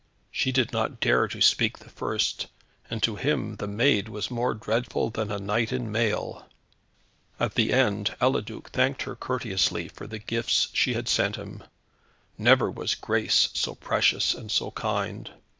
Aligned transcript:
She 0.31 0.51
did 0.51 0.73
not 0.73 0.99
dare 0.99 1.27
to 1.27 1.41
speak 1.41 1.77
the 1.77 1.89
first, 1.91 2.47
and 2.89 3.03
to 3.03 3.17
him 3.17 3.57
the 3.57 3.67
maid 3.67 4.09
was 4.09 4.31
more 4.31 4.55
dreadful 4.55 5.11
than 5.11 5.31
a 5.31 5.37
knight 5.37 5.71
in 5.71 5.91
mail. 5.91 6.49
At 7.39 7.53
the 7.53 7.71
end 7.71 8.15
Eliduc 8.19 8.71
thanked 8.71 9.03
her 9.03 9.15
courteously 9.15 9.89
for 9.89 10.07
the 10.07 10.17
gifts 10.17 10.69
she 10.73 10.95
had 10.95 11.07
sent 11.07 11.35
him; 11.35 11.63
never 12.35 12.71
was 12.71 12.95
grace 12.95 13.49
so 13.53 13.75
precious 13.75 14.33
and 14.33 14.49
so 14.51 14.71
kind. 14.71 15.29